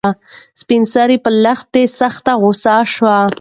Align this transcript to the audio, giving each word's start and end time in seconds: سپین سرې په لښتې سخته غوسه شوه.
سپین 0.61 0.83
سرې 0.93 1.17
په 1.23 1.29
لښتې 1.43 1.83
سخته 1.99 2.33
غوسه 2.41 2.75
شوه. 2.93 3.15